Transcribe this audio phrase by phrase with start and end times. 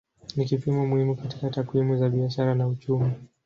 [0.35, 3.11] Ni kipimo muhimu katika takwimu za biashara na uchumi.